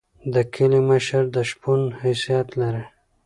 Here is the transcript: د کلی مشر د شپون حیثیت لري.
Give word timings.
د 0.33 0.35
کلی 0.53 0.81
مشر 0.89 1.23
د 1.35 1.37
شپون 1.49 1.81
حیثیت 2.01 2.47
لري. 2.61 2.83